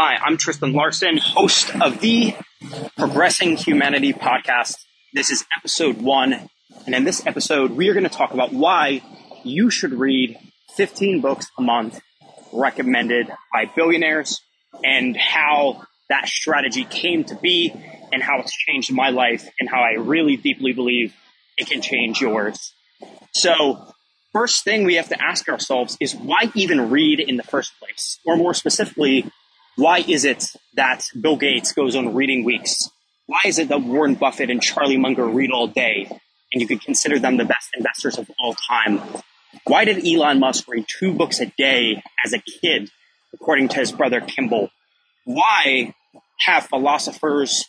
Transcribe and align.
Hi, 0.00 0.14
I'm 0.14 0.36
Tristen 0.36 0.74
Larsen, 0.74 1.16
host 1.16 1.74
of 1.74 1.98
the 1.98 2.36
Progressing 2.96 3.56
Humanity 3.56 4.12
podcast. 4.12 4.76
This 5.12 5.32
is 5.32 5.44
episode 5.58 6.00
one. 6.00 6.48
And 6.86 6.94
in 6.94 7.02
this 7.02 7.26
episode, 7.26 7.72
we 7.72 7.88
are 7.88 7.94
going 7.94 8.04
to 8.04 8.08
talk 8.08 8.32
about 8.32 8.52
why 8.52 9.02
you 9.42 9.70
should 9.70 9.92
read 9.92 10.38
15 10.76 11.20
books 11.20 11.48
a 11.58 11.62
month 11.62 12.00
recommended 12.52 13.26
by 13.52 13.64
billionaires 13.74 14.40
and 14.84 15.16
how 15.16 15.82
that 16.08 16.28
strategy 16.28 16.84
came 16.84 17.24
to 17.24 17.34
be 17.34 17.72
and 18.12 18.22
how 18.22 18.38
it's 18.38 18.56
changed 18.56 18.92
my 18.92 19.10
life 19.10 19.48
and 19.58 19.68
how 19.68 19.80
I 19.80 19.94
really 19.94 20.36
deeply 20.36 20.72
believe 20.72 21.12
it 21.56 21.66
can 21.66 21.82
change 21.82 22.20
yours. 22.20 22.72
So 23.32 23.92
first 24.32 24.62
thing 24.62 24.84
we 24.84 24.94
have 24.94 25.08
to 25.08 25.20
ask 25.20 25.48
ourselves 25.48 25.96
is 25.98 26.14
why 26.14 26.52
even 26.54 26.88
read 26.88 27.18
in 27.18 27.36
the 27.36 27.42
first 27.42 27.72
place? 27.80 28.20
Or 28.24 28.36
more 28.36 28.54
specifically, 28.54 29.28
why 29.78 29.98
is 30.08 30.24
it 30.24 30.44
that 30.74 31.04
Bill 31.18 31.36
Gates 31.36 31.72
goes 31.72 31.94
on 31.94 32.12
reading 32.12 32.42
weeks? 32.42 32.90
Why 33.26 33.42
is 33.46 33.60
it 33.60 33.68
that 33.68 33.80
Warren 33.80 34.16
Buffett 34.16 34.50
and 34.50 34.60
Charlie 34.60 34.96
Munger 34.96 35.24
read 35.24 35.52
all 35.52 35.68
day 35.68 36.10
and 36.52 36.60
you 36.60 36.66
could 36.66 36.80
consider 36.80 37.20
them 37.20 37.36
the 37.36 37.44
best 37.44 37.68
investors 37.76 38.18
of 38.18 38.28
all 38.40 38.54
time? 38.54 39.00
Why 39.64 39.84
did 39.84 40.04
Elon 40.04 40.40
Musk 40.40 40.66
read 40.66 40.86
two 40.88 41.14
books 41.14 41.38
a 41.38 41.46
day 41.46 42.02
as 42.24 42.32
a 42.32 42.40
kid, 42.40 42.90
according 43.32 43.68
to 43.68 43.76
his 43.76 43.92
brother 43.92 44.20
Kimball? 44.20 44.70
Why 45.24 45.94
have 46.40 46.66
philosophers 46.66 47.66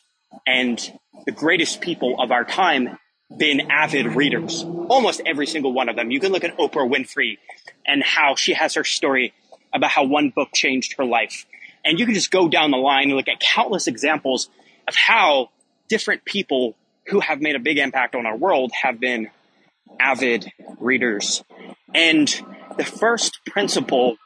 and 0.47 0.79
the 1.27 1.31
greatest 1.31 1.79
people 1.79 2.19
of 2.19 2.31
our 2.31 2.43
time 2.43 2.97
been 3.37 3.69
avid 3.69 4.15
readers? 4.15 4.63
Almost 4.63 5.21
every 5.27 5.45
single 5.45 5.73
one 5.73 5.89
of 5.89 5.95
them. 5.95 6.09
You 6.09 6.19
can 6.19 6.31
look 6.31 6.43
at 6.43 6.57
Oprah 6.57 6.89
Winfrey 6.89 7.37
and 7.85 8.01
how 8.01 8.33
she 8.33 8.53
has 8.53 8.73
her 8.73 8.83
story 8.83 9.31
about 9.71 9.91
how 9.91 10.05
one 10.05 10.31
book 10.35 10.49
changed 10.55 10.95
her 10.97 11.05
life. 11.05 11.45
And 11.83 11.99
you 11.99 12.05
can 12.05 12.13
just 12.13 12.31
go 12.31 12.49
down 12.49 12.71
the 12.71 12.77
line 12.77 13.09
and 13.09 13.15
look 13.15 13.27
at 13.27 13.39
countless 13.39 13.87
examples 13.87 14.49
of 14.87 14.95
how 14.95 15.49
different 15.87 16.25
people 16.25 16.75
who 17.07 17.19
have 17.19 17.41
made 17.41 17.55
a 17.55 17.59
big 17.59 17.77
impact 17.77 18.15
on 18.15 18.25
our 18.25 18.35
world 18.37 18.71
have 18.83 18.99
been 18.99 19.29
avid 19.99 20.51
readers. 20.79 21.43
And 21.93 22.27
the 22.77 22.83
first 22.83 23.39
principle 23.45 24.17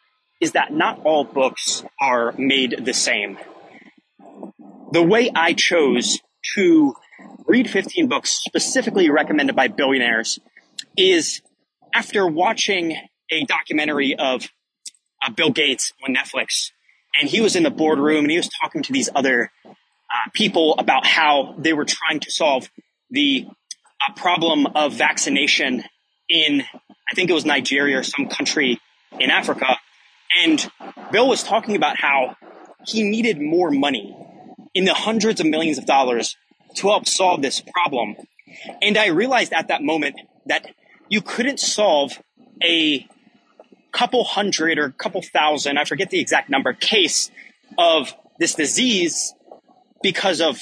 is 0.42 0.52
that 0.54 0.74
not 0.74 1.00
all 1.06 1.24
books 1.24 1.84
are 2.02 2.34
made 2.38 2.84
the 2.84 2.94
same. 2.94 3.38
The 4.92 5.02
way 5.02 5.32
I 5.34 5.54
chose 5.54 6.20
to 6.56 6.94
read 7.46 7.70
15 7.70 8.08
books 8.08 8.32
specifically 8.32 9.10
recommended 9.10 9.56
by 9.56 9.70
billionaires 9.70 10.40
is 10.98 11.42
after 11.96 12.28
watching 12.28 12.98
a 13.32 13.46
documentary 13.46 14.16
of 14.16 14.48
uh, 15.26 15.32
Bill 15.32 15.50
Gates 15.50 15.94
on 16.06 16.14
Netflix 16.14 16.72
and 17.20 17.30
he 17.30 17.42
was 17.42 17.56
in 17.56 17.64
the 17.64 17.72
boardroom 17.72 18.26
and 18.26 18.32
he 18.32 18.38
was 18.38 18.50
talking 18.62 18.84
to 18.84 18.94
these 18.94 19.10
other 19.16 19.52
uh, 19.66 20.30
people 20.34 20.76
about 20.78 21.06
how 21.06 21.56
they 21.58 21.74
were 21.74 21.86
trying 21.86 22.20
to 22.22 22.32
solve 22.32 22.70
the 23.10 23.48
uh, 23.48 24.14
problem 24.14 24.68
of 24.76 24.94
vaccination 24.94 25.84
in, 26.30 26.62
I 26.62 27.16
think 27.16 27.30
it 27.30 27.34
was 27.34 27.46
Nigeria 27.46 28.00
or 28.00 28.04
some 28.04 28.28
country 28.28 28.80
in 29.20 29.30
Africa. 29.30 29.78
And 30.44 30.70
Bill 31.12 31.28
was 31.28 31.44
talking 31.44 31.76
about 31.76 31.98
how 31.98 32.36
he 32.86 33.04
needed 33.04 33.40
more 33.40 33.72
money 33.72 34.16
in 34.74 34.86
the 34.86 34.94
hundreds 34.94 35.40
of 35.40 35.46
millions 35.46 35.78
of 35.78 35.86
dollars 35.86 36.36
to 36.76 36.88
help 36.88 37.08
solve 37.08 37.42
this 37.42 37.62
problem. 37.62 38.16
And 38.82 38.98
I 38.98 39.08
realized 39.08 39.54
at 39.54 39.68
that 39.68 39.84
moment 39.84 40.16
that 40.48 40.68
you 41.10 41.22
couldn't 41.22 41.60
solve 41.60 42.20
a 42.64 43.08
couple 43.94 44.24
hundred 44.24 44.78
or 44.80 44.90
couple 44.90 45.22
thousand, 45.22 45.78
I 45.78 45.86
forget 45.86 46.10
the 46.10 46.20
exact 46.20 46.50
number, 46.50 46.74
case 46.74 47.32
of 47.78 48.14
this 48.40 48.56
disease 48.56 49.34
because 50.02 50.42
of 50.42 50.60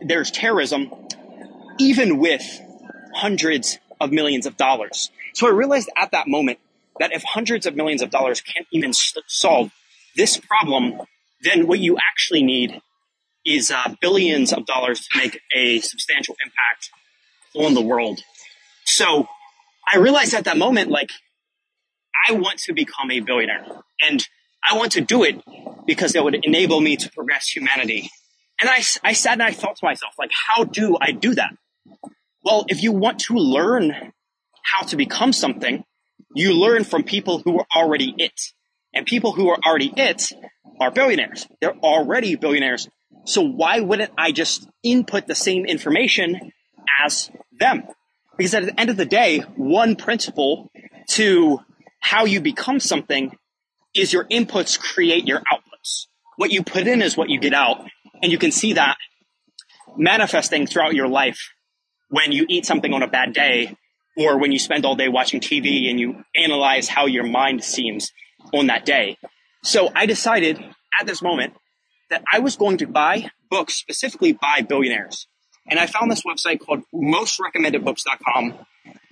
there's 0.00 0.30
terrorism, 0.30 0.90
even 1.78 2.18
with 2.18 2.42
hundreds 3.14 3.78
of 4.00 4.12
millions 4.12 4.46
of 4.46 4.56
dollars. 4.56 5.10
So 5.34 5.46
I 5.48 5.50
realized 5.50 5.90
at 5.96 6.12
that 6.12 6.26
moment 6.26 6.58
that 6.98 7.12
if 7.12 7.22
hundreds 7.22 7.66
of 7.66 7.76
millions 7.76 8.02
of 8.02 8.10
dollars 8.10 8.40
can't 8.40 8.66
even 8.72 8.92
solve 8.92 9.70
this 10.16 10.36
problem, 10.36 11.00
then 11.42 11.66
what 11.66 11.78
you 11.78 11.96
actually 11.96 12.42
need 12.42 12.80
is 13.44 13.70
uh, 13.70 13.94
billions 14.00 14.52
of 14.52 14.66
dollars 14.66 15.06
to 15.08 15.18
make 15.18 15.40
a 15.54 15.80
substantial 15.80 16.36
impact 16.44 16.90
on 17.54 17.74
the 17.74 17.80
world. 17.80 18.20
So 18.84 19.28
I 19.86 19.98
realized 19.98 20.34
at 20.34 20.44
that 20.44 20.56
moment, 20.56 20.90
like, 20.90 21.10
I 22.26 22.32
want 22.32 22.58
to 22.60 22.72
become 22.72 23.10
a 23.10 23.20
billionaire 23.20 23.64
and 24.02 24.26
I 24.68 24.76
want 24.76 24.92
to 24.92 25.00
do 25.00 25.24
it 25.24 25.42
because 25.86 26.14
it 26.14 26.22
would 26.22 26.34
enable 26.44 26.80
me 26.80 26.96
to 26.96 27.10
progress 27.10 27.48
humanity. 27.48 28.10
And 28.60 28.68
I, 28.68 28.82
I 29.04 29.12
sat 29.12 29.34
and 29.34 29.42
I 29.42 29.52
thought 29.52 29.76
to 29.76 29.84
myself, 29.84 30.14
like, 30.18 30.30
how 30.32 30.64
do 30.64 30.96
I 31.00 31.12
do 31.12 31.34
that? 31.34 31.50
Well, 32.44 32.64
if 32.68 32.82
you 32.82 32.92
want 32.92 33.20
to 33.20 33.34
learn 33.34 34.12
how 34.64 34.86
to 34.86 34.96
become 34.96 35.32
something, 35.32 35.84
you 36.34 36.52
learn 36.54 36.84
from 36.84 37.04
people 37.04 37.38
who 37.38 37.60
are 37.60 37.66
already 37.74 38.14
it. 38.18 38.52
And 38.94 39.06
people 39.06 39.32
who 39.32 39.48
are 39.50 39.58
already 39.64 39.92
it 39.96 40.32
are 40.80 40.90
billionaires. 40.90 41.46
They're 41.60 41.76
already 41.76 42.36
billionaires. 42.36 42.88
So 43.26 43.42
why 43.42 43.80
wouldn't 43.80 44.12
I 44.18 44.32
just 44.32 44.68
input 44.82 45.26
the 45.26 45.34
same 45.34 45.66
information 45.66 46.52
as 47.04 47.30
them? 47.58 47.84
Because 48.36 48.54
at 48.54 48.64
the 48.64 48.80
end 48.80 48.90
of 48.90 48.96
the 48.96 49.04
day, 49.04 49.40
one 49.56 49.96
principle 49.96 50.70
to 51.10 51.60
how 52.00 52.24
you 52.24 52.40
become 52.40 52.80
something 52.80 53.36
is 53.94 54.12
your 54.12 54.24
inputs 54.24 54.78
create 54.78 55.26
your 55.26 55.40
outputs. 55.52 56.06
What 56.36 56.50
you 56.50 56.62
put 56.62 56.86
in 56.86 57.02
is 57.02 57.16
what 57.16 57.30
you 57.30 57.40
get 57.40 57.52
out. 57.52 57.84
And 58.22 58.30
you 58.32 58.38
can 58.38 58.52
see 58.52 58.74
that 58.74 58.96
manifesting 59.96 60.66
throughout 60.66 60.94
your 60.94 61.08
life 61.08 61.50
when 62.08 62.32
you 62.32 62.46
eat 62.48 62.66
something 62.66 62.92
on 62.92 63.02
a 63.02 63.08
bad 63.08 63.32
day 63.32 63.76
or 64.16 64.38
when 64.38 64.52
you 64.52 64.58
spend 64.58 64.84
all 64.84 64.96
day 64.96 65.08
watching 65.08 65.40
TV 65.40 65.90
and 65.90 65.98
you 66.00 66.24
analyze 66.36 66.88
how 66.88 67.06
your 67.06 67.24
mind 67.24 67.62
seems 67.62 68.12
on 68.52 68.66
that 68.68 68.84
day. 68.84 69.16
So 69.62 69.90
I 69.94 70.06
decided 70.06 70.58
at 71.00 71.06
this 71.06 71.22
moment 71.22 71.54
that 72.10 72.22
I 72.32 72.38
was 72.38 72.56
going 72.56 72.78
to 72.78 72.86
buy 72.86 73.30
books 73.50 73.74
specifically 73.74 74.32
by 74.32 74.62
billionaires. 74.62 75.26
And 75.70 75.78
I 75.78 75.86
found 75.86 76.10
this 76.10 76.22
website 76.22 76.60
called 76.60 76.82
mostrecommendedbooks.com. 76.94 78.54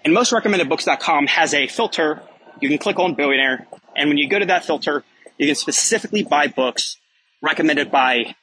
And 0.04 0.16
mostrecommendedbooks.com 0.16 1.26
has 1.26 1.52
a 1.52 1.66
filter 1.66 2.22
you 2.60 2.68
can 2.68 2.78
click 2.78 2.98
on 2.98 3.14
billionaire, 3.14 3.66
and 3.96 4.08
when 4.08 4.18
you 4.18 4.28
go 4.28 4.38
to 4.38 4.46
that 4.46 4.64
filter, 4.64 5.04
you 5.38 5.46
can 5.46 5.54
specifically 5.54 6.22
buy 6.22 6.46
books 6.46 6.96
recommended 7.42 7.90
by 7.90 8.34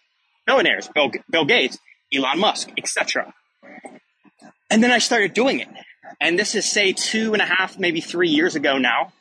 billionaires, 0.46 0.88
Bill, 0.94 1.12
Bill 1.30 1.46
Gates, 1.46 1.78
Elon 2.14 2.40
Musk, 2.40 2.70
etc. 2.78 3.34
And 4.70 4.84
then 4.84 4.92
I 4.92 5.00
started 5.00 5.34
doing 5.34 5.60
it. 5.60 5.68
And 6.20 6.38
this 6.38 6.56
is 6.56 6.66
say 6.66 6.94
two 6.94 7.34
and 7.34 7.42
a 7.42 7.46
half, 7.46 7.78
maybe 7.80 8.02
three 8.02 8.30
years 8.30 8.56
ago 8.56 8.78
now, 8.78 9.14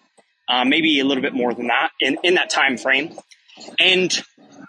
uh, 0.49 0.65
maybe 0.65 1.01
a 1.01 1.05
little 1.05 1.23
bit 1.23 1.35
more 1.35 1.55
than 1.55 1.69
that 1.69 1.91
in, 2.01 2.19
in 2.23 2.35
that 2.35 2.51
time 2.51 2.77
frame. 2.77 3.17
And 3.79 4.23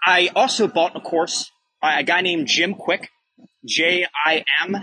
I 0.04 0.30
also 0.34 0.68
bought 0.68 0.96
a 0.96 1.00
course 1.00 1.50
by 1.80 1.98
a 1.98 2.02
guy 2.02 2.20
named 2.20 2.46
Jim 2.46 2.74
Kwik, 2.74 3.08
J 3.64 4.06
I 4.26 4.44
M 4.62 4.76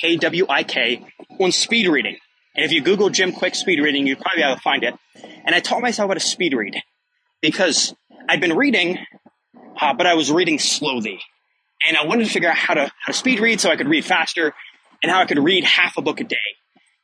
K 0.00 0.16
W 0.16 0.46
I 0.48 0.62
K, 0.62 1.06
on 1.38 1.52
speed 1.52 1.88
reading. 1.88 2.16
And 2.54 2.64
if 2.64 2.72
you 2.72 2.82
Google 2.82 3.10
Jim 3.10 3.32
Kwik 3.32 3.54
speed 3.54 3.80
reading, 3.80 4.06
you'd 4.06 4.18
probably 4.18 4.42
be 4.42 4.44
able 4.44 4.56
to 4.56 4.60
find 4.60 4.82
it. 4.82 4.94
And 5.44 5.54
I 5.54 5.60
taught 5.60 5.82
myself 5.82 6.08
how 6.08 6.14
to 6.14 6.20
speed 6.20 6.54
read 6.54 6.76
because 7.40 7.94
I'd 8.28 8.40
been 8.40 8.56
reading, 8.56 8.98
uh, 9.80 9.94
but 9.94 10.06
I 10.06 10.14
was 10.14 10.30
reading 10.30 10.58
slowly. 10.58 11.20
And 11.86 11.96
I 11.96 12.04
wanted 12.04 12.26
to 12.26 12.32
figure 12.32 12.50
out 12.50 12.56
how 12.56 12.74
to, 12.74 12.82
how 12.82 13.12
to 13.12 13.12
speed 13.12 13.40
read 13.40 13.60
so 13.60 13.70
I 13.70 13.76
could 13.76 13.88
read 13.88 14.04
faster 14.04 14.52
and 15.02 15.10
how 15.10 15.20
I 15.20 15.26
could 15.26 15.38
read 15.38 15.64
half 15.64 15.96
a 15.96 16.02
book 16.02 16.20
a 16.20 16.24
day. 16.24 16.36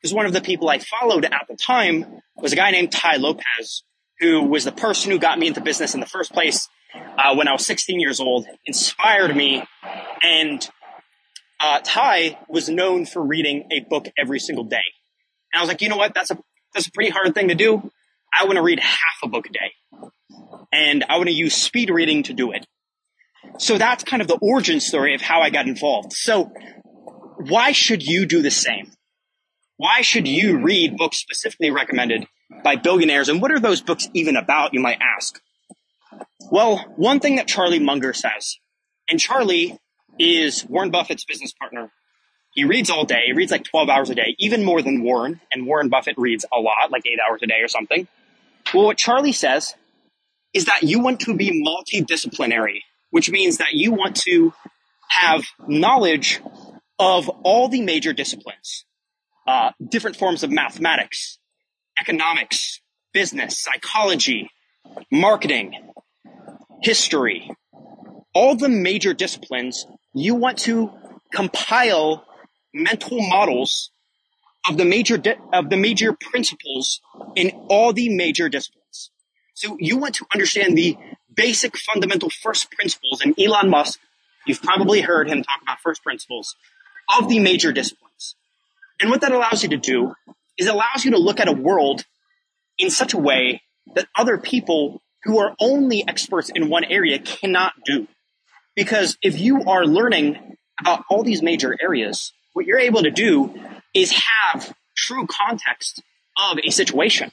Because 0.00 0.12
one 0.12 0.26
of 0.26 0.32
the 0.32 0.40
people 0.40 0.68
I 0.68 0.78
followed 0.78 1.24
at 1.24 1.46
the 1.48 1.56
time 1.56 2.20
was 2.36 2.52
a 2.52 2.56
guy 2.56 2.70
named 2.70 2.92
Tai 2.92 3.16
Lopez, 3.16 3.82
who 4.20 4.42
was 4.42 4.64
the 4.64 4.72
person 4.72 5.10
who 5.10 5.18
got 5.18 5.38
me 5.38 5.46
into 5.46 5.60
business 5.60 5.94
in 5.94 6.00
the 6.00 6.06
first 6.06 6.32
place 6.32 6.68
uh, 7.18 7.34
when 7.34 7.48
I 7.48 7.52
was 7.52 7.64
16 7.64 7.98
years 8.00 8.20
old, 8.20 8.46
inspired 8.66 9.34
me, 9.34 9.64
and 10.22 10.68
uh, 11.60 11.80
Tai 11.82 12.38
was 12.48 12.68
known 12.68 13.06
for 13.06 13.22
reading 13.22 13.68
a 13.70 13.80
book 13.80 14.06
every 14.18 14.38
single 14.38 14.64
day. 14.64 14.84
I 15.56 15.60
was 15.60 15.68
like, 15.68 15.82
you 15.82 15.88
know 15.88 15.96
what? 15.96 16.14
That's 16.14 16.30
a, 16.30 16.38
that's 16.74 16.88
a 16.88 16.92
pretty 16.92 17.10
hard 17.10 17.34
thing 17.34 17.48
to 17.48 17.54
do. 17.54 17.90
I 18.32 18.44
want 18.44 18.56
to 18.56 18.62
read 18.62 18.80
half 18.80 19.18
a 19.24 19.28
book 19.28 19.46
a 19.46 19.52
day. 19.52 19.72
And 20.72 21.04
I 21.08 21.16
want 21.16 21.28
to 21.28 21.34
use 21.34 21.54
speed 21.54 21.90
reading 21.90 22.24
to 22.24 22.32
do 22.32 22.52
it. 22.52 22.66
So 23.58 23.78
that's 23.78 24.04
kind 24.04 24.20
of 24.20 24.28
the 24.28 24.38
origin 24.40 24.80
story 24.80 25.14
of 25.14 25.20
how 25.20 25.40
I 25.40 25.50
got 25.50 25.66
involved. 25.66 26.12
So 26.12 26.52
why 27.36 27.72
should 27.72 28.02
you 28.02 28.26
do 28.26 28.42
the 28.42 28.50
same? 28.50 28.92
Why 29.76 30.00
should 30.02 30.26
you 30.26 30.58
read 30.58 30.96
books 30.96 31.18
specifically 31.18 31.70
recommended 31.70 32.26
by 32.64 32.76
billionaires? 32.76 33.28
And 33.28 33.40
what 33.40 33.52
are 33.52 33.60
those 33.60 33.80
books 33.80 34.08
even 34.14 34.36
about, 34.36 34.74
you 34.74 34.80
might 34.80 34.98
ask? 35.00 35.40
Well, 36.50 36.78
one 36.96 37.20
thing 37.20 37.36
that 37.36 37.46
Charlie 37.46 37.78
Munger 37.78 38.12
says, 38.12 38.58
and 39.08 39.20
Charlie 39.20 39.78
is 40.18 40.64
Warren 40.66 40.90
Buffett's 40.90 41.24
business 41.24 41.52
partner, 41.52 41.90
he 42.56 42.64
reads 42.64 42.88
all 42.88 43.04
day. 43.04 43.24
He 43.26 43.34
reads 43.34 43.52
like 43.52 43.64
12 43.64 43.90
hours 43.90 44.08
a 44.08 44.14
day, 44.14 44.34
even 44.38 44.64
more 44.64 44.80
than 44.80 45.02
Warren. 45.02 45.40
And 45.52 45.66
Warren 45.66 45.90
Buffett 45.90 46.16
reads 46.16 46.46
a 46.50 46.58
lot, 46.58 46.90
like 46.90 47.02
eight 47.06 47.18
hours 47.20 47.40
a 47.42 47.46
day 47.46 47.60
or 47.60 47.68
something. 47.68 48.08
Well, 48.72 48.86
what 48.86 48.96
Charlie 48.96 49.32
says 49.32 49.74
is 50.54 50.64
that 50.64 50.82
you 50.82 51.00
want 51.00 51.20
to 51.20 51.36
be 51.36 51.62
multidisciplinary, 51.62 52.80
which 53.10 53.30
means 53.30 53.58
that 53.58 53.74
you 53.74 53.92
want 53.92 54.16
to 54.22 54.54
have 55.08 55.44
knowledge 55.68 56.40
of 56.98 57.28
all 57.44 57.68
the 57.68 57.82
major 57.82 58.14
disciplines, 58.14 58.86
uh, 59.46 59.72
different 59.86 60.16
forms 60.16 60.42
of 60.42 60.50
mathematics, 60.50 61.38
economics, 62.00 62.80
business, 63.12 63.60
psychology, 63.60 64.48
marketing, 65.12 65.74
history, 66.82 67.50
all 68.34 68.56
the 68.56 68.70
major 68.70 69.12
disciplines, 69.12 69.86
you 70.14 70.34
want 70.34 70.56
to 70.56 70.90
compile 71.34 72.24
mental 72.76 73.20
models 73.20 73.90
of 74.68 74.76
the 74.76 74.84
major 74.84 75.16
di- 75.16 75.36
of 75.52 75.70
the 75.70 75.76
major 75.76 76.12
principles 76.12 77.00
in 77.34 77.50
all 77.68 77.92
the 77.92 78.08
major 78.08 78.48
disciplines. 78.48 79.10
So 79.54 79.76
you 79.80 79.96
want 79.96 80.14
to 80.16 80.26
understand 80.34 80.76
the 80.76 80.96
basic 81.34 81.76
fundamental 81.76 82.30
first 82.30 82.70
principles 82.70 83.20
and 83.20 83.38
Elon 83.38 83.70
Musk, 83.70 83.98
you've 84.46 84.62
probably 84.62 85.00
heard 85.00 85.28
him 85.28 85.42
talk 85.42 85.62
about 85.62 85.80
first 85.80 86.02
principles 86.02 86.56
of 87.18 87.28
the 87.28 87.38
major 87.38 87.72
disciplines. 87.72 88.34
And 89.00 89.10
what 89.10 89.20
that 89.20 89.32
allows 89.32 89.62
you 89.62 89.68
to 89.70 89.76
do 89.76 90.14
is 90.58 90.66
it 90.66 90.72
allows 90.72 91.04
you 91.04 91.12
to 91.12 91.18
look 91.18 91.40
at 91.40 91.48
a 91.48 91.52
world 91.52 92.04
in 92.78 92.90
such 92.90 93.14
a 93.14 93.18
way 93.18 93.62
that 93.94 94.08
other 94.16 94.38
people 94.38 95.00
who 95.24 95.38
are 95.38 95.54
only 95.60 96.06
experts 96.06 96.50
in 96.54 96.68
one 96.68 96.84
area 96.84 97.18
cannot 97.18 97.72
do. 97.84 98.06
Because 98.74 99.16
if 99.22 99.38
you 99.38 99.62
are 99.64 99.84
learning 99.84 100.56
about 100.80 101.04
all 101.10 101.22
these 101.22 101.42
major 101.42 101.76
areas, 101.80 102.32
what 102.56 102.64
you're 102.64 102.78
able 102.78 103.02
to 103.02 103.10
do 103.10 103.54
is 103.92 104.18
have 104.42 104.74
true 104.96 105.26
context 105.26 106.00
of 106.50 106.58
a 106.64 106.70
situation. 106.70 107.30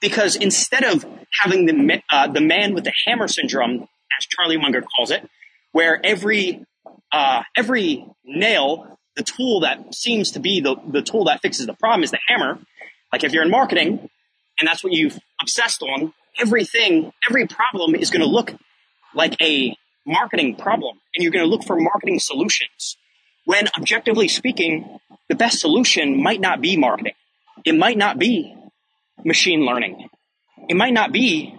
Because 0.00 0.34
instead 0.34 0.82
of 0.82 1.06
having 1.30 1.66
the, 1.66 2.02
uh, 2.10 2.26
the 2.26 2.40
man 2.40 2.74
with 2.74 2.82
the 2.82 2.92
hammer 3.06 3.28
syndrome, 3.28 3.82
as 4.18 4.26
Charlie 4.26 4.56
Munger 4.56 4.82
calls 4.82 5.12
it, 5.12 5.24
where 5.70 6.04
every, 6.04 6.64
uh, 7.12 7.44
every 7.56 8.06
nail, 8.24 8.98
the 9.14 9.22
tool 9.22 9.60
that 9.60 9.94
seems 9.94 10.32
to 10.32 10.40
be 10.40 10.60
the, 10.60 10.74
the 10.88 11.00
tool 11.00 11.26
that 11.26 11.42
fixes 11.42 11.66
the 11.66 11.74
problem 11.74 12.02
is 12.02 12.10
the 12.10 12.18
hammer. 12.26 12.58
Like 13.12 13.22
if 13.22 13.32
you're 13.32 13.44
in 13.44 13.50
marketing 13.52 14.10
and 14.58 14.66
that's 14.66 14.82
what 14.82 14.92
you've 14.92 15.16
obsessed 15.40 15.80
on, 15.82 16.12
everything, 16.40 17.12
every 17.30 17.46
problem 17.46 17.94
is 17.94 18.10
going 18.10 18.22
to 18.22 18.28
look 18.28 18.52
like 19.14 19.40
a 19.40 19.76
marketing 20.04 20.56
problem 20.56 20.98
and 21.14 21.22
you're 21.22 21.32
going 21.32 21.44
to 21.44 21.48
look 21.50 21.62
for 21.62 21.78
marketing 21.78 22.18
solutions. 22.18 22.96
When 23.46 23.68
objectively 23.78 24.26
speaking, 24.26 24.98
the 25.28 25.36
best 25.36 25.60
solution 25.60 26.20
might 26.20 26.40
not 26.40 26.60
be 26.60 26.76
marketing. 26.76 27.14
It 27.64 27.76
might 27.76 27.96
not 27.96 28.18
be 28.18 28.52
machine 29.24 29.64
learning. 29.64 30.08
It 30.68 30.76
might 30.76 30.92
not 30.92 31.12
be 31.12 31.56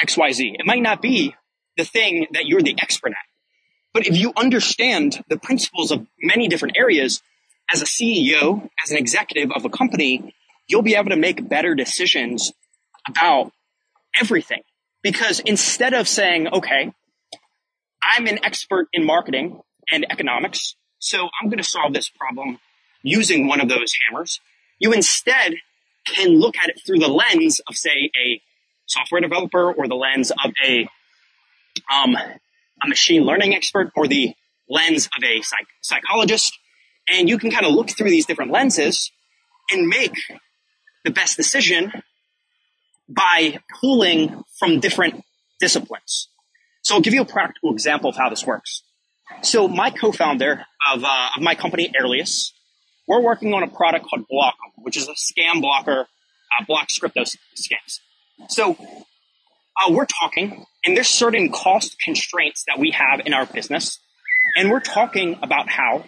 XYZ. 0.00 0.54
It 0.58 0.64
might 0.64 0.82
not 0.82 1.02
be 1.02 1.34
the 1.76 1.84
thing 1.84 2.28
that 2.32 2.46
you're 2.46 2.62
the 2.62 2.74
expert 2.80 3.12
at. 3.12 3.18
But 3.92 4.06
if 4.06 4.16
you 4.16 4.32
understand 4.34 5.22
the 5.28 5.36
principles 5.36 5.90
of 5.90 6.06
many 6.18 6.48
different 6.48 6.78
areas, 6.78 7.22
as 7.70 7.82
a 7.82 7.84
CEO, 7.84 8.66
as 8.82 8.90
an 8.90 8.96
executive 8.96 9.52
of 9.52 9.66
a 9.66 9.68
company, 9.68 10.34
you'll 10.66 10.80
be 10.80 10.94
able 10.94 11.10
to 11.10 11.16
make 11.16 11.46
better 11.46 11.74
decisions 11.74 12.52
about 13.06 13.52
everything. 14.18 14.62
Because 15.02 15.40
instead 15.40 15.92
of 15.92 16.08
saying, 16.08 16.48
okay, 16.48 16.90
I'm 18.02 18.26
an 18.26 18.42
expert 18.44 18.88
in 18.94 19.04
marketing 19.04 19.60
and 19.90 20.06
economics, 20.10 20.76
so 20.98 21.28
I'm 21.40 21.48
going 21.48 21.58
to 21.58 21.64
solve 21.64 21.92
this 21.92 22.08
problem 22.08 22.58
using 23.02 23.48
one 23.48 23.60
of 23.60 23.68
those 23.68 23.92
hammers, 24.08 24.40
you 24.78 24.92
instead 24.92 25.54
can 26.06 26.38
look 26.38 26.56
at 26.56 26.68
it 26.68 26.80
through 26.84 26.98
the 26.98 27.08
lens 27.08 27.60
of, 27.68 27.76
say, 27.76 28.10
a 28.16 28.40
software 28.86 29.20
developer 29.20 29.72
or 29.72 29.88
the 29.88 29.94
lens 29.94 30.30
of 30.30 30.52
a, 30.64 30.88
um, 31.92 32.16
a 32.16 32.88
machine 32.88 33.22
learning 33.22 33.54
expert 33.54 33.92
or 33.96 34.06
the 34.06 34.34
lens 34.68 35.06
of 35.06 35.24
a 35.24 35.42
psych- 35.42 35.66
psychologist. 35.80 36.58
And 37.08 37.28
you 37.28 37.38
can 37.38 37.50
kind 37.50 37.66
of 37.66 37.72
look 37.72 37.90
through 37.90 38.10
these 38.10 38.26
different 38.26 38.50
lenses 38.50 39.10
and 39.70 39.86
make 39.88 40.14
the 41.04 41.10
best 41.10 41.36
decision 41.36 41.92
by 43.08 43.58
pulling 43.80 44.42
from 44.58 44.80
different 44.80 45.24
disciplines. 45.60 46.28
So 46.82 46.94
I'll 46.94 47.00
give 47.00 47.14
you 47.14 47.22
a 47.22 47.26
practical 47.26 47.72
example 47.72 48.10
of 48.10 48.16
how 48.16 48.30
this 48.30 48.46
works. 48.46 48.82
So 49.42 49.68
my 49.68 49.90
co-founder 49.90 50.64
of, 50.92 51.04
uh, 51.04 51.28
of 51.36 51.42
my 51.42 51.54
company, 51.54 51.90
Airlius, 51.98 52.52
we're 53.08 53.20
working 53.20 53.52
on 53.54 53.62
a 53.62 53.68
product 53.68 54.06
called 54.06 54.24
Block'em, 54.32 54.72
which 54.82 54.96
is 54.96 55.08
a 55.08 55.12
scam 55.12 55.60
blocker, 55.60 56.00
uh, 56.00 56.64
blocks 56.66 56.98
crypto 56.98 57.22
scams. 57.22 57.98
So 58.48 58.76
uh, 59.76 59.90
we're 59.90 60.06
talking, 60.06 60.64
and 60.84 60.96
there's 60.96 61.08
certain 61.08 61.50
cost 61.50 61.96
constraints 62.00 62.64
that 62.68 62.78
we 62.78 62.90
have 62.92 63.26
in 63.26 63.34
our 63.34 63.46
business, 63.46 63.98
and 64.56 64.70
we're 64.70 64.80
talking 64.80 65.38
about 65.42 65.68
how 65.68 66.04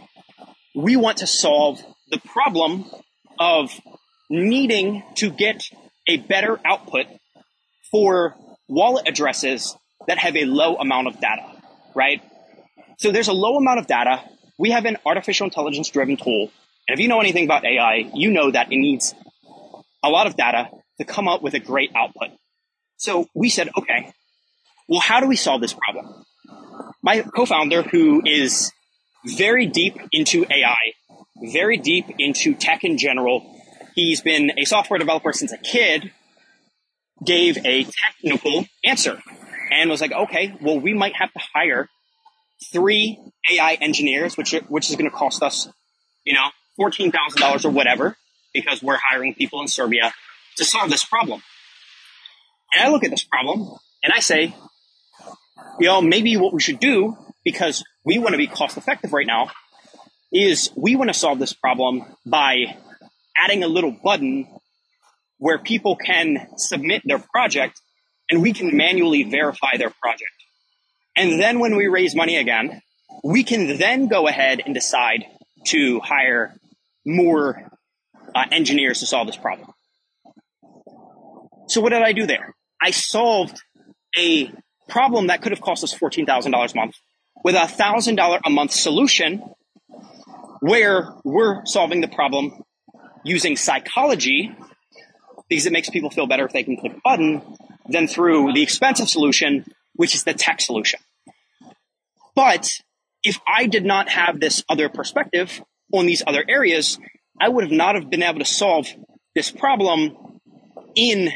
we 0.74 0.96
want 0.96 1.18
to 1.18 1.26
solve 1.26 1.82
the 2.10 2.18
problem 2.18 2.84
of 3.38 3.80
needing 4.30 5.02
to 5.16 5.30
get 5.30 5.64
a 6.06 6.16
better 6.16 6.58
output 6.64 7.06
for 7.90 8.34
wallet 8.68 9.08
addresses 9.08 9.76
that 10.06 10.18
have 10.18 10.36
a 10.36 10.44
low 10.44 10.76
amount 10.76 11.06
of 11.06 11.20
data, 11.20 11.44
right? 11.94 12.20
So 12.98 13.10
there's 13.10 13.28
a 13.28 13.32
low 13.32 13.56
amount 13.56 13.80
of 13.80 13.86
data. 13.86 14.22
We 14.58 14.70
have 14.70 14.84
an 14.84 14.98
artificial 15.04 15.44
intelligence 15.44 15.88
driven 15.90 16.16
tool. 16.16 16.50
And 16.88 16.98
if 16.98 17.00
you 17.00 17.08
know 17.08 17.20
anything 17.20 17.44
about 17.44 17.64
AI, 17.64 18.10
you 18.14 18.30
know 18.30 18.50
that 18.50 18.72
it 18.72 18.76
needs 18.76 19.14
a 20.02 20.10
lot 20.10 20.26
of 20.26 20.36
data 20.36 20.68
to 20.98 21.04
come 21.04 21.28
up 21.28 21.42
with 21.42 21.54
a 21.54 21.60
great 21.60 21.90
output. 21.96 22.30
So 22.96 23.26
we 23.34 23.48
said, 23.48 23.70
okay, 23.76 24.12
well, 24.88 25.00
how 25.00 25.20
do 25.20 25.26
we 25.26 25.36
solve 25.36 25.60
this 25.60 25.74
problem? 25.74 26.24
My 27.02 27.22
co-founder, 27.22 27.82
who 27.82 28.22
is 28.24 28.70
very 29.26 29.66
deep 29.66 29.98
into 30.12 30.44
AI, 30.50 30.92
very 31.52 31.78
deep 31.78 32.06
into 32.18 32.54
tech 32.54 32.84
in 32.84 32.98
general, 32.98 33.60
he's 33.94 34.20
been 34.20 34.52
a 34.58 34.64
software 34.64 34.98
developer 34.98 35.32
since 35.32 35.52
a 35.52 35.58
kid, 35.58 36.12
gave 37.24 37.56
a 37.64 37.84
technical 37.84 38.66
answer 38.84 39.20
and 39.70 39.90
was 39.90 40.00
like, 40.00 40.12
okay, 40.12 40.54
well, 40.60 40.78
we 40.78 40.94
might 40.94 41.14
have 41.16 41.32
to 41.32 41.40
hire 41.54 41.88
three 42.72 43.18
AI 43.50 43.74
engineers, 43.74 44.36
which, 44.36 44.52
which 44.68 44.90
is 44.90 44.96
going 44.96 45.10
to 45.10 45.16
cost 45.16 45.42
us, 45.42 45.68
you 46.24 46.34
know, 46.34 46.48
$14,000 46.80 47.64
or 47.64 47.70
whatever, 47.70 48.16
because 48.52 48.82
we're 48.82 48.98
hiring 48.98 49.34
people 49.34 49.60
in 49.60 49.68
Serbia 49.68 50.12
to 50.56 50.64
solve 50.64 50.90
this 50.90 51.04
problem. 51.04 51.42
And 52.72 52.82
I 52.82 52.90
look 52.90 53.04
at 53.04 53.10
this 53.10 53.24
problem 53.24 53.68
and 54.02 54.12
I 54.12 54.20
say, 54.20 54.54
you 55.78 55.86
know, 55.86 56.00
maybe 56.00 56.36
what 56.36 56.52
we 56.52 56.60
should 56.60 56.80
do, 56.80 57.16
because 57.44 57.84
we 58.04 58.18
want 58.18 58.32
to 58.32 58.38
be 58.38 58.46
cost 58.46 58.76
effective 58.76 59.12
right 59.12 59.26
now, 59.26 59.50
is 60.32 60.70
we 60.76 60.96
want 60.96 61.08
to 61.08 61.14
solve 61.14 61.38
this 61.38 61.52
problem 61.52 62.04
by 62.26 62.76
adding 63.36 63.62
a 63.62 63.68
little 63.68 63.92
button 63.92 64.48
where 65.38 65.58
people 65.58 65.96
can 65.96 66.48
submit 66.56 67.02
their 67.04 67.18
project 67.18 67.80
and 68.30 68.42
we 68.42 68.52
can 68.52 68.76
manually 68.76 69.22
verify 69.22 69.76
their 69.76 69.90
project. 69.90 70.30
And 71.16 71.40
then 71.40 71.58
when 71.58 71.76
we 71.76 71.86
raise 71.86 72.14
money 72.14 72.36
again, 72.36 72.82
we 73.22 73.44
can 73.44 73.76
then 73.78 74.08
go 74.08 74.26
ahead 74.26 74.60
and 74.64 74.74
decide 74.74 75.24
to 75.66 76.00
hire 76.00 76.54
more 77.06 77.70
uh, 78.34 78.44
engineers 78.50 79.00
to 79.00 79.06
solve 79.06 79.26
this 79.26 79.36
problem. 79.36 79.72
So 81.68 81.80
what 81.80 81.90
did 81.90 82.02
I 82.02 82.12
do 82.12 82.26
there? 82.26 82.54
I 82.82 82.90
solved 82.90 83.60
a 84.18 84.50
problem 84.88 85.28
that 85.28 85.40
could 85.40 85.52
have 85.52 85.60
cost 85.60 85.82
us 85.84 85.94
$14,000 85.94 86.72
a 86.72 86.76
month 86.76 86.94
with 87.42 87.54
a 87.54 87.60
$1,000 87.60 88.40
a 88.44 88.50
month 88.50 88.72
solution 88.72 89.42
where 90.60 91.14
we're 91.24 91.64
solving 91.64 92.00
the 92.00 92.08
problem 92.08 92.62
using 93.24 93.56
psychology 93.56 94.54
because 95.48 95.66
it 95.66 95.72
makes 95.72 95.90
people 95.90 96.10
feel 96.10 96.26
better 96.26 96.46
if 96.46 96.52
they 96.52 96.64
can 96.64 96.76
click 96.76 96.92
a 96.92 97.00
button 97.02 97.42
than 97.88 98.08
through 98.08 98.52
the 98.52 98.62
expensive 98.62 99.08
solution, 99.08 99.64
which 99.94 100.14
is 100.14 100.24
the 100.24 100.34
tech 100.34 100.60
solution. 100.60 101.00
But 102.34 102.68
if 103.22 103.38
I 103.46 103.66
did 103.66 103.84
not 103.84 104.08
have 104.08 104.40
this 104.40 104.64
other 104.68 104.88
perspective 104.88 105.62
on 105.92 106.06
these 106.06 106.22
other 106.26 106.44
areas, 106.46 106.98
I 107.40 107.48
would 107.48 107.64
have 107.64 107.72
not 107.72 107.94
have 107.94 108.10
been 108.10 108.22
able 108.22 108.40
to 108.40 108.44
solve 108.44 108.86
this 109.34 109.50
problem 109.50 110.16
in 110.94 111.30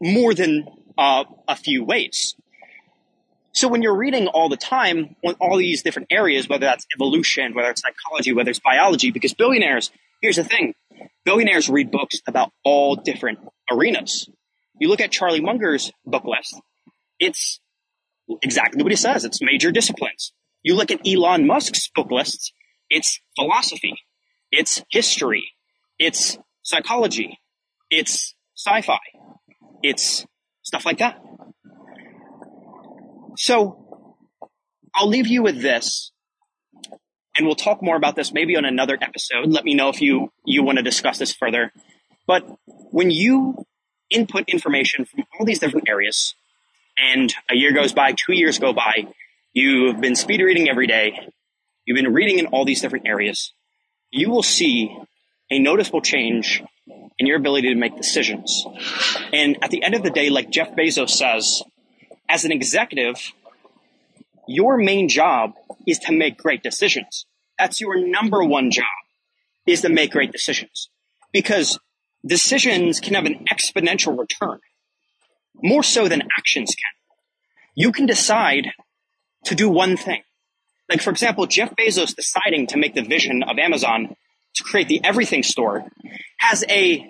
more 0.00 0.34
than 0.34 0.66
uh, 0.96 1.24
a 1.48 1.56
few 1.56 1.84
ways. 1.84 2.34
So 3.52 3.68
when 3.68 3.82
you're 3.82 3.96
reading 3.96 4.28
all 4.28 4.48
the 4.48 4.56
time 4.56 5.16
on 5.26 5.34
all 5.40 5.58
these 5.58 5.82
different 5.82 6.08
areas, 6.10 6.48
whether 6.48 6.66
that's 6.66 6.86
evolution, 6.94 7.52
whether 7.54 7.70
it's 7.70 7.82
psychology, 7.82 8.32
whether 8.32 8.50
it's 8.50 8.60
biology, 8.60 9.10
because 9.10 9.34
billionaires, 9.34 9.90
here's 10.22 10.36
the 10.36 10.44
thing, 10.44 10.74
billionaires 11.24 11.68
read 11.68 11.90
books 11.90 12.20
about 12.26 12.52
all 12.64 12.94
different 12.94 13.40
arenas. 13.70 14.28
You 14.78 14.88
look 14.88 15.00
at 15.00 15.10
Charlie 15.10 15.40
Munger's 15.40 15.90
book 16.06 16.24
list, 16.24 16.60
it's 17.18 17.60
exactly 18.42 18.82
what 18.82 18.92
he 18.92 18.96
says. 18.96 19.24
It's 19.24 19.40
major 19.42 19.70
disciplines. 19.70 20.32
You 20.62 20.74
look 20.74 20.90
at 20.90 21.00
Elon 21.06 21.46
Musk's 21.46 21.88
book 21.94 22.10
lists, 22.10 22.52
it's 22.88 23.20
philosophy, 23.36 23.94
it's 24.50 24.82
history, 24.90 25.52
it's 25.98 26.38
psychology, 26.62 27.38
it's 27.90 28.34
sci-fi, 28.56 28.98
it's 29.82 30.26
stuff 30.62 30.84
like 30.84 30.98
that. 30.98 31.20
So 33.36 34.06
I'll 34.94 35.08
leave 35.08 35.28
you 35.28 35.42
with 35.42 35.62
this 35.62 36.12
and 37.36 37.46
we'll 37.46 37.56
talk 37.56 37.82
more 37.82 37.96
about 37.96 38.16
this 38.16 38.32
maybe 38.32 38.56
on 38.56 38.64
another 38.64 38.98
episode. 39.00 39.46
Let 39.46 39.64
me 39.64 39.74
know 39.74 39.88
if 39.88 40.02
you, 40.02 40.30
you 40.44 40.62
want 40.62 40.76
to 40.76 40.82
discuss 40.82 41.18
this 41.18 41.32
further. 41.32 41.72
But 42.26 42.44
when 42.66 43.10
you 43.10 43.64
input 44.10 44.44
information 44.48 45.04
from 45.04 45.24
all 45.38 45.46
these 45.46 45.58
different 45.60 45.88
areas 45.88 46.34
and 47.00 47.32
a 47.50 47.56
year 47.56 47.72
goes 47.72 47.92
by, 47.92 48.12
two 48.12 48.32
years 48.32 48.58
go 48.58 48.72
by, 48.72 49.06
you've 49.52 50.00
been 50.00 50.16
speed 50.16 50.40
reading 50.40 50.68
every 50.68 50.86
day, 50.86 51.28
you've 51.84 51.96
been 51.96 52.12
reading 52.12 52.38
in 52.38 52.46
all 52.46 52.64
these 52.64 52.80
different 52.80 53.06
areas, 53.06 53.52
you 54.10 54.30
will 54.30 54.42
see 54.42 54.96
a 55.50 55.58
noticeable 55.58 56.00
change 56.00 56.62
in 57.18 57.26
your 57.26 57.36
ability 57.36 57.68
to 57.68 57.74
make 57.74 57.96
decisions. 57.96 58.64
And 59.32 59.58
at 59.62 59.70
the 59.70 59.82
end 59.82 59.94
of 59.94 60.02
the 60.02 60.10
day, 60.10 60.30
like 60.30 60.50
Jeff 60.50 60.74
Bezos 60.74 61.10
says, 61.10 61.62
as 62.28 62.44
an 62.44 62.52
executive, 62.52 63.32
your 64.46 64.76
main 64.76 65.08
job 65.08 65.54
is 65.86 65.98
to 66.00 66.12
make 66.12 66.38
great 66.38 66.62
decisions. 66.62 67.26
That's 67.58 67.80
your 67.80 67.98
number 67.98 68.42
one 68.42 68.70
job 68.70 68.86
is 69.66 69.82
to 69.82 69.88
make 69.88 70.12
great 70.12 70.32
decisions 70.32 70.88
because 71.32 71.78
decisions 72.26 73.00
can 73.00 73.14
have 73.14 73.26
an 73.26 73.44
exponential 73.52 74.18
return 74.18 74.60
more 75.62 75.82
so 75.82 76.08
than 76.08 76.22
actions 76.38 76.74
can. 76.74 76.92
You 77.74 77.92
can 77.92 78.06
decide 78.06 78.68
to 79.44 79.54
do 79.54 79.68
one 79.68 79.96
thing. 79.96 80.22
Like, 80.88 81.00
for 81.00 81.10
example, 81.10 81.46
Jeff 81.46 81.74
Bezos 81.76 82.14
deciding 82.14 82.66
to 82.68 82.76
make 82.76 82.94
the 82.94 83.02
vision 83.02 83.42
of 83.42 83.58
Amazon 83.58 84.16
to 84.54 84.64
create 84.64 84.88
the 84.88 85.00
everything 85.04 85.42
store 85.42 85.84
has 86.38 86.64
a 86.68 87.06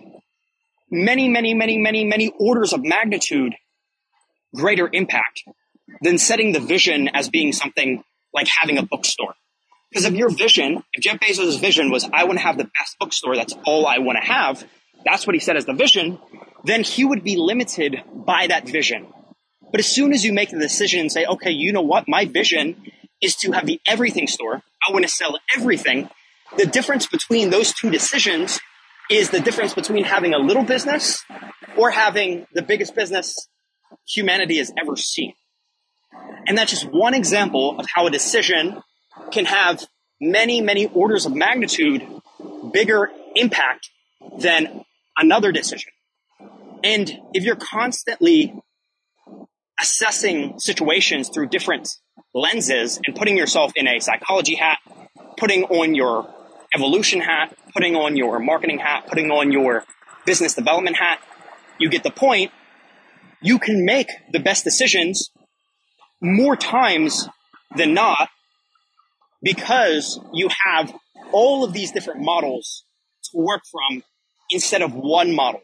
many, 0.91 1.29
many, 1.29 1.55
many, 1.55 1.79
many, 1.79 2.05
many 2.05 2.33
orders 2.39 2.73
of 2.73 2.85
magnitude 2.85 3.55
greater 4.55 4.89
impact 4.93 5.43
than 6.03 6.19
setting 6.19 6.53
the 6.53 6.61
vision 6.61 7.09
as 7.09 7.29
being 7.29 7.53
something 7.53 8.03
like 8.35 8.49
having 8.61 8.79
a 8.79 8.83
bookstore. 8.83 9.35
Because 9.91 10.05
if 10.05 10.15
your 10.15 10.31
vision, 10.31 10.85
if 10.93 11.03
Jeff 11.03 11.19
Bezos' 11.19 11.61
vision 11.61 11.91
was, 11.91 12.09
I 12.13 12.25
want 12.25 12.39
to 12.39 12.45
have 12.45 12.59
the 12.59 12.65
best 12.79 12.97
bookstore, 12.99 13.35
that's 13.37 13.55
all 13.65 13.87
I 13.87 13.99
want 13.99 14.19
to 14.23 14.25
have, 14.25 14.65
that's 15.05 15.27
what 15.27 15.35
he 15.35 15.41
said 15.41 15.57
as 15.57 15.67
the 15.67 15.73
vision, 15.73 16.19
then 16.65 16.83
he 16.83 17.05
would 17.05 17.25
be 17.25 17.37
limited 17.37 18.03
by 18.15 18.47
that 18.49 18.69
vision. 18.69 19.07
But 19.71 19.81
as 19.81 19.87
soon 19.87 20.13
as 20.13 20.25
you 20.25 20.33
make 20.33 20.51
the 20.51 20.59
decision 20.59 21.01
and 21.01 21.13
say, 21.13 21.25
okay, 21.25 21.51
you 21.51 21.73
know 21.73 21.83
what? 21.83 22.09
My 22.09 22.25
vision 22.25 22.77
is 23.21 23.37
to 23.37 23.53
have 23.53 23.67
the 23.67 23.81
everything 23.87 24.27
store. 24.27 24.63
I 24.87 24.93
want 24.93 25.05
to 25.05 25.11
sell 25.11 25.39
everything. 25.57 26.11
The 26.57 26.67
difference 26.67 27.07
between 27.07 27.51
those 27.51 27.73
two 27.73 27.91
decisions 27.91 28.61
is 29.11 29.31
the 29.31 29.41
difference 29.41 29.75
between 29.75 30.05
having 30.05 30.35
a 30.35 30.39
little 30.39 30.65
business 30.65 31.25
or 31.77 31.91
having 31.91 32.47
the 32.53 32.63
biggest 32.63 32.95
business 32.95 33.49
humanity 34.09 34.59
has 34.59 34.73
ever 34.81 34.97
seen. 34.97 35.35
And 36.47 36.57
that's 36.57 36.71
just 36.71 36.87
one 36.87 37.15
example 37.15 37.79
of 37.79 37.87
how 37.95 38.07
a 38.07 38.11
decision 38.11 38.83
can 39.31 39.45
have 39.45 39.85
many, 40.21 40.61
many 40.61 40.87
orders 40.87 41.27
of 41.27 41.35
magnitude 41.35 42.07
bigger 42.73 43.11
impact 43.35 43.91
than 44.39 44.85
another 45.21 45.53
decision. 45.53 45.93
And 46.83 47.11
if 47.35 47.45
you're 47.45 47.57
constantly 47.57 48.55
assessing 49.79 50.59
situations 50.59 51.31
through 51.33 51.49
different 51.49 51.89
lenses 52.35 53.01
and 53.07 53.15
putting 53.15 53.37
yourself 53.37 53.73
in 53.77 53.87
a 53.87 54.01
psychology 54.01 54.57
hat, 54.57 54.79
putting 55.37 55.65
on 55.65 55.95
your 55.95 56.33
evolution 56.75 57.21
hat, 57.21 57.55
putting 57.75 57.97
on 57.97 58.17
your 58.17 58.39
marketing 58.39 58.79
hat, 58.79 59.07
putting 59.07 59.31
on 59.31 59.53
your 59.53 59.85
business 60.25 60.55
development 60.55 60.97
hat, 60.97 61.21
you 61.79 61.89
get 61.89 62.03
the 62.03 62.11
point. 62.11 62.51
You 63.43 63.59
can 63.59 63.85
make 63.85 64.09
the 64.33 64.39
best 64.39 64.65
decisions 64.65 65.31
more 66.21 66.57
times 66.57 67.29
than 67.77 67.95
not 67.95 68.29
because 69.43 70.21
you 70.33 70.49
have 70.67 70.93
all 71.33 71.65
of 71.65 71.73
these 71.73 71.93
different 71.93 72.21
models 72.21 72.85
to 73.25 73.39
work 73.39 73.63
from 73.71 74.03
instead 74.51 74.83
of 74.83 74.95
one 74.95 75.35
model. 75.35 75.63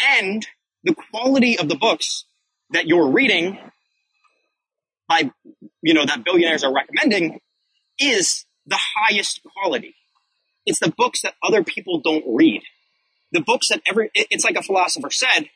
And 0.00 0.46
the 0.82 0.94
quality 1.10 1.58
of 1.58 1.68
the 1.68 1.76
books 1.76 2.24
that 2.70 2.86
you're 2.86 3.10
reading 3.10 3.58
by, 5.08 5.30
you 5.82 5.94
know, 5.94 6.04
that 6.04 6.24
billionaires 6.24 6.64
are 6.64 6.72
recommending 6.72 7.40
is 7.98 8.44
the 8.66 8.78
highest 8.96 9.40
quality. 9.54 9.94
It's 10.66 10.78
the 10.78 10.92
books 10.96 11.22
that 11.22 11.34
other 11.42 11.62
people 11.62 12.00
don't 12.00 12.24
read. 12.34 12.62
The 13.32 13.40
books 13.40 13.68
that 13.68 13.82
every, 13.88 14.10
it's 14.14 14.44
like 14.44 14.56
a 14.56 14.62
philosopher 14.62 15.10
said, 15.10 15.48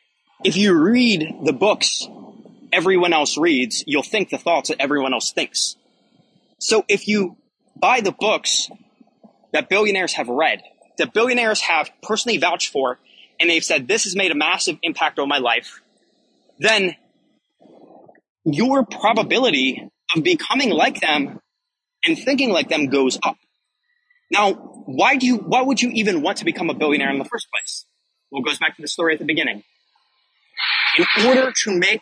if 0.43 0.55
you 0.55 0.77
read 0.77 1.35
the 1.43 1.53
books 1.53 2.07
everyone 2.71 3.13
else 3.13 3.37
reads, 3.37 3.83
you'll 3.87 4.03
think 4.03 4.29
the 4.29 4.37
thoughts 4.37 4.69
that 4.69 4.81
everyone 4.81 5.13
else 5.13 5.31
thinks. 5.31 5.75
So 6.59 6.85
if 6.87 7.07
you 7.07 7.37
buy 7.75 8.01
the 8.01 8.11
books 8.11 8.69
that 9.51 9.69
billionaires 9.69 10.13
have 10.13 10.27
read, 10.27 10.61
that 10.97 11.13
billionaires 11.13 11.61
have 11.61 11.89
personally 12.03 12.37
vouched 12.37 12.71
for, 12.71 12.99
and 13.39 13.49
they've 13.49 13.63
said, 13.63 13.87
this 13.87 14.03
has 14.03 14.15
made 14.15 14.31
a 14.31 14.35
massive 14.35 14.77
impact 14.83 15.19
on 15.19 15.27
my 15.29 15.37
life, 15.37 15.81
then 16.59 16.95
your 18.45 18.85
probability 18.85 19.89
of 20.15 20.23
becoming 20.23 20.69
like 20.69 20.99
them 20.99 21.39
and 22.05 22.17
thinking 22.17 22.51
like 22.51 22.69
them 22.69 22.87
goes 22.87 23.17
up. 23.23 23.37
Now, 24.31 24.53
why 24.53 25.15
do 25.15 25.25
you, 25.25 25.37
why 25.37 25.61
would 25.61 25.81
you 25.81 25.89
even 25.91 26.21
want 26.21 26.37
to 26.37 26.45
become 26.45 26.69
a 26.69 26.73
billionaire 26.73 27.11
in 27.11 27.19
the 27.19 27.25
first 27.25 27.47
place? 27.51 27.85
Well, 28.31 28.41
it 28.41 28.45
goes 28.45 28.59
back 28.59 28.75
to 28.75 28.81
the 28.81 28.87
story 28.87 29.13
at 29.13 29.19
the 29.19 29.25
beginning. 29.25 29.63
In 30.97 31.25
order 31.25 31.51
to 31.63 31.77
make 31.77 32.01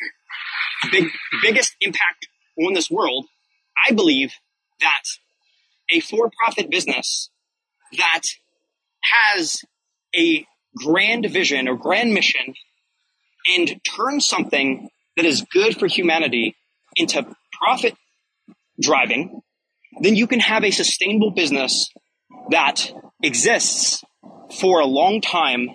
big, 0.92 1.06
biggest 1.42 1.75
impact 1.82 2.27
on 2.58 2.74
this 2.74 2.89
world, 2.89 3.27
I 3.86 3.92
believe 3.92 4.34
that 4.82 5.04
a 5.89 6.00
for-profit 6.00 6.70
business 6.70 7.30
that 7.98 8.22
has 9.03 9.63
a 10.15 10.46
grand 10.75 11.29
vision 11.29 11.67
or 11.67 11.77
grand 11.77 12.13
mission 12.13 12.53
and 13.48 13.79
turns 13.96 14.27
something 14.27 14.89
that 15.15 15.25
is 15.25 15.46
good 15.51 15.77
for 15.77 15.88
humanity 15.88 16.56
into 16.96 17.25
profit 17.51 17.96
driving, 18.79 19.41
then 20.01 20.15
you 20.15 20.27
can 20.27 20.39
have 20.39 20.63
a 20.63 20.72
sustainable 20.72 21.32
business 21.32 21.89
that 22.51 22.91
exists 23.24 24.03
for 24.60 24.79
a 24.79 24.86
long 24.86 25.22
time 25.22 25.70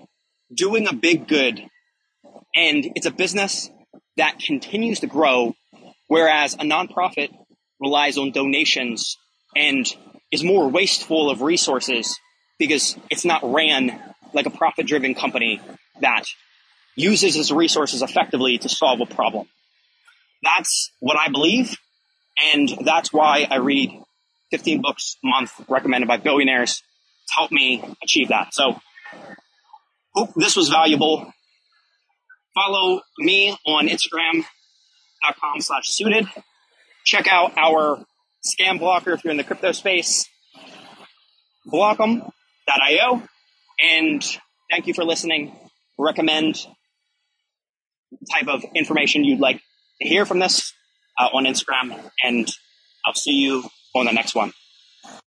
doing 0.54 0.86
a 0.86 0.94
big 0.94 1.26
good. 1.26 1.60
And 2.54 2.92
it's 2.94 3.06
a 3.06 3.10
business 3.10 3.70
that 4.16 4.38
continues 4.38 5.00
to 5.00 5.06
grow, 5.06 5.54
whereas 6.08 6.54
a 6.54 6.58
nonprofit 6.58 7.30
relies 7.80 8.18
on 8.18 8.30
donations 8.30 9.16
and 9.56 9.86
is 10.32 10.42
more 10.42 10.68
wasteful 10.68 11.30
of 11.30 11.42
resources 11.42 12.18
because 12.58 12.96
it's 13.10 13.24
not 13.24 13.40
ran 13.44 14.00
like 14.32 14.46
a 14.46 14.50
profit 14.50 14.86
driven 14.86 15.14
company 15.14 15.60
that 16.00 16.24
uses 16.96 17.36
its 17.36 17.50
resources 17.50 18.02
effectively 18.02 18.58
to 18.58 18.68
solve 18.68 19.00
a 19.00 19.06
problem. 19.06 19.46
That's 20.42 20.90
what 21.00 21.16
I 21.16 21.28
believe. 21.28 21.76
And 22.54 22.68
that's 22.84 23.12
why 23.12 23.46
I 23.48 23.56
read 23.56 23.90
15 24.50 24.80
books 24.80 25.16
a 25.22 25.26
month 25.26 25.52
recommended 25.68 26.08
by 26.08 26.16
billionaires 26.16 26.82
to 27.28 27.34
help 27.36 27.52
me 27.52 27.84
achieve 28.02 28.28
that. 28.28 28.54
So 28.54 28.80
hope 30.14 30.30
this 30.34 30.56
was 30.56 30.68
valuable. 30.68 31.32
Follow 32.54 33.00
me 33.18 33.56
on 33.66 33.88
Instagram.com 33.88 35.60
slash 35.60 35.84
suited. 35.88 36.26
Check 37.04 37.26
out 37.26 37.56
our 37.56 38.04
scam 38.44 38.78
blocker 38.78 39.12
if 39.12 39.24
you're 39.24 39.30
in 39.30 39.36
the 39.36 39.44
crypto 39.44 39.72
space. 39.72 40.28
Block'em.io. 41.72 43.22
And 43.80 44.38
thank 44.70 44.86
you 44.86 44.94
for 44.94 45.04
listening. 45.04 45.56
Recommend 45.98 46.66
type 48.30 48.48
of 48.48 48.64
information 48.74 49.24
you'd 49.24 49.40
like 49.40 49.60
to 50.00 50.08
hear 50.08 50.26
from 50.26 50.38
this 50.38 50.72
uh, 51.18 51.28
on 51.32 51.44
Instagram. 51.44 51.98
And 52.22 52.50
I'll 53.04 53.14
see 53.14 53.32
you 53.32 53.64
on 53.94 54.06
the 54.06 54.12
next 54.12 54.34
one. 54.34 54.52